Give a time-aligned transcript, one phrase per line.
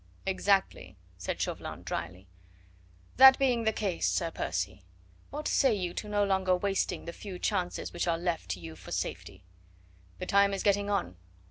[0.25, 2.27] "Exactly," said Chauvelin dryly.
[3.17, 4.83] "That being the case, Sir Percy,
[5.29, 8.75] what say you to no longer wasting the few chances which are left to you
[8.75, 9.43] for safety?
[10.17, 11.17] The time is getting on.